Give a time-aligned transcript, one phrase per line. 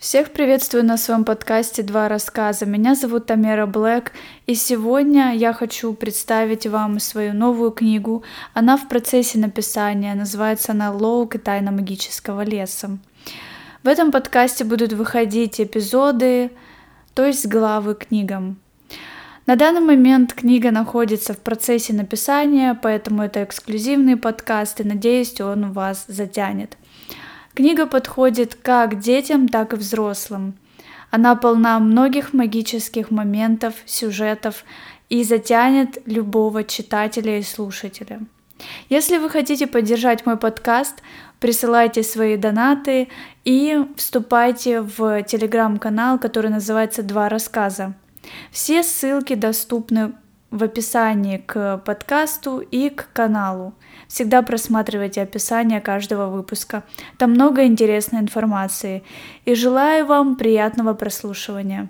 [0.00, 2.64] Всех приветствую на своем подкасте «Два рассказа».
[2.64, 4.12] Меня зовут Тамера Блэк,
[4.46, 8.24] и сегодня я хочу представить вам свою новую книгу.
[8.54, 12.96] Она в процессе написания, называется она «Лоук и тайна магического леса».
[13.82, 16.50] В этом подкасте будут выходить эпизоды,
[17.12, 18.58] то есть главы книгам.
[19.44, 25.72] На данный момент книга находится в процессе написания, поэтому это эксклюзивный подкаст, и надеюсь, он
[25.72, 26.78] вас затянет.
[27.54, 30.54] Книга подходит как детям, так и взрослым.
[31.10, 34.64] Она полна многих магических моментов, сюжетов
[35.08, 38.20] и затянет любого читателя и слушателя.
[38.88, 41.02] Если вы хотите поддержать мой подкаст,
[41.40, 43.08] присылайте свои донаты
[43.44, 47.94] и вступайте в телеграм-канал, который называется «Два рассказа».
[48.52, 50.12] Все ссылки доступны
[50.50, 53.74] в описании к подкасту и к каналу.
[54.08, 56.82] Всегда просматривайте описание каждого выпуска.
[57.18, 59.02] Там много интересной информации.
[59.44, 61.88] И желаю вам приятного прослушивания.